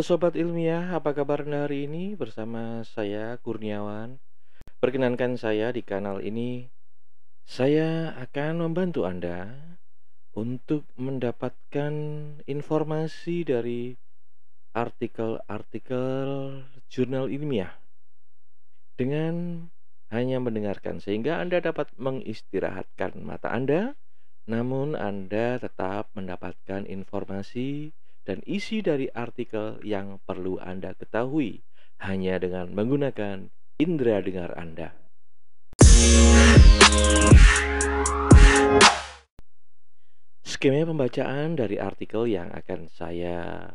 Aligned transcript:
Sobat 0.00 0.32
ilmiah, 0.32 0.96
apa 0.96 1.12
kabar 1.12 1.44
Anda 1.44 1.68
hari 1.68 1.84
ini? 1.84 2.16
Bersama 2.16 2.80
saya 2.88 3.36
Kurniawan. 3.36 4.16
Perkenankan 4.80 5.36
saya 5.36 5.76
di 5.76 5.84
kanal 5.84 6.24
ini, 6.24 6.72
saya 7.44 8.16
akan 8.16 8.64
membantu 8.64 9.04
Anda 9.04 9.52
untuk 10.32 10.88
mendapatkan 10.96 11.92
informasi 12.48 13.44
dari 13.44 13.92
artikel-artikel 14.72 16.28
jurnal 16.88 17.28
ilmiah 17.28 17.76
dengan 18.96 19.68
hanya 20.08 20.40
mendengarkan 20.40 21.04
sehingga 21.04 21.44
Anda 21.44 21.60
dapat 21.60 21.92
mengistirahatkan 22.00 23.20
mata 23.20 23.52
Anda 23.52 23.92
namun 24.48 24.96
Anda 24.96 25.60
tetap 25.60 26.08
mendapatkan 26.16 26.88
informasi 26.88 27.92
dan 28.30 28.46
isi 28.46 28.78
dari 28.78 29.10
artikel 29.10 29.82
yang 29.82 30.22
perlu 30.22 30.62
Anda 30.62 30.94
ketahui 30.94 31.66
hanya 31.98 32.38
dengan 32.38 32.70
menggunakan 32.70 33.50
indera 33.82 34.22
dengar 34.22 34.54
Anda. 34.54 34.94
Skema 40.46 40.86
pembacaan 40.86 41.58
dari 41.58 41.82
artikel 41.82 42.30
yang 42.30 42.54
akan 42.54 42.86
saya 42.86 43.66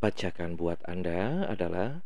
bacakan 0.00 0.56
buat 0.56 0.80
Anda 0.88 1.44
adalah 1.52 2.00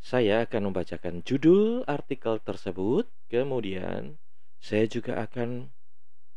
saya 0.00 0.48
akan 0.48 0.72
membacakan 0.72 1.20
judul 1.20 1.84
artikel 1.84 2.40
tersebut, 2.40 3.12
kemudian 3.28 4.16
saya 4.56 4.88
juga 4.88 5.20
akan 5.20 5.68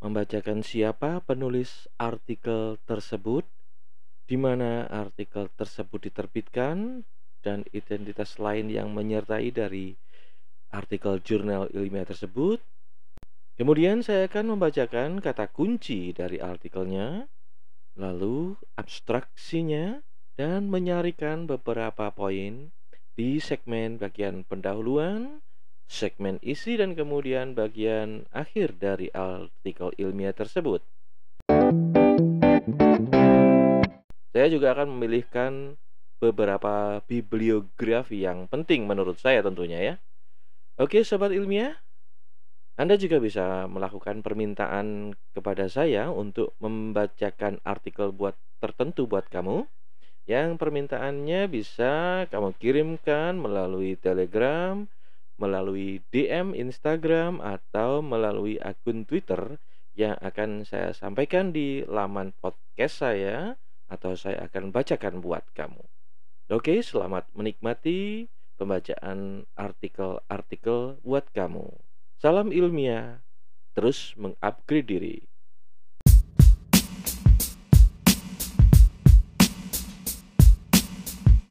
membacakan 0.03 0.59
siapa 0.59 1.23
penulis 1.23 1.87
artikel 1.95 2.75
tersebut 2.83 3.47
di 4.27 4.35
mana 4.35 4.83
artikel 4.91 5.47
tersebut 5.55 6.11
diterbitkan 6.11 7.07
dan 7.39 7.63
identitas 7.71 8.35
lain 8.43 8.67
yang 8.67 8.91
menyertai 8.91 9.49
dari 9.55 9.95
artikel 10.75 11.23
jurnal 11.23 11.71
ilmiah 11.71 12.03
tersebut. 12.03 12.59
Kemudian 13.55 14.03
saya 14.03 14.27
akan 14.27 14.53
membacakan 14.53 15.23
kata 15.23 15.49
kunci 15.49 16.11
dari 16.11 16.37
artikelnya, 16.37 17.25
lalu 17.97 18.53
abstraksinya, 18.77 20.03
dan 20.37 20.69
menyarikan 20.69 21.49
beberapa 21.49 22.13
poin 22.13 22.69
di 23.17 23.41
segmen 23.41 23.97
bagian 23.97 24.45
pendahuluan, 24.45 25.41
segmen 25.89 26.37
isi, 26.45 26.77
dan 26.77 26.93
kemudian 26.93 27.57
bagian 27.57 28.29
akhir 28.29 28.77
dari 28.77 29.09
artikel 29.09 29.89
ilmiah 29.97 30.37
tersebut. 30.37 30.85
Saya 34.37 34.53
juga 34.53 34.77
akan 34.77 34.93
memilihkan 34.93 35.81
beberapa 36.21 37.01
bibliografi 37.09 38.21
yang 38.21 38.45
penting 38.45 38.85
menurut 38.85 39.17
saya 39.17 39.41
tentunya 39.41 39.81
ya. 39.81 39.95
Oke 40.77 41.01
sobat 41.01 41.33
ilmiah, 41.33 41.73
Anda 42.77 43.01
juga 43.01 43.17
bisa 43.17 43.65
melakukan 43.65 44.21
permintaan 44.21 45.17
kepada 45.33 45.65
saya 45.65 46.13
untuk 46.13 46.53
membacakan 46.61 47.65
artikel 47.65 48.13
buat 48.13 48.37
tertentu 48.61 49.09
buat 49.09 49.25
kamu. 49.25 49.65
Yang 50.29 50.61
permintaannya 50.61 51.49
bisa 51.49 52.29
kamu 52.29 52.53
kirimkan 52.61 53.41
melalui 53.41 53.97
Telegram, 53.97 54.85
melalui 55.41 56.05
DM 56.13 56.53
Instagram 56.53 57.41
atau 57.41 58.05
melalui 58.05 58.61
akun 58.61 59.01
Twitter 59.01 59.57
yang 59.97 60.13
akan 60.21 60.61
saya 60.61 60.93
sampaikan 60.93 61.49
di 61.49 61.81
laman 61.89 62.37
podcast 62.37 63.01
saya 63.01 63.57
atau 63.87 64.13
saya 64.15 64.47
akan 64.47 64.71
bacakan 64.75 65.23
buat 65.23 65.43
kamu. 65.55 65.83
Oke, 66.47 66.79
selamat 66.79 67.27
menikmati 67.35 68.31
pembacaan 68.55 69.43
artikel-artikel 69.55 70.99
buat 71.03 71.27
kamu. 71.35 71.67
Salam 72.17 72.55
ilmiah, 72.55 73.19
terus 73.75 74.15
mengupgrade 74.15 74.87
diri. 74.87 75.17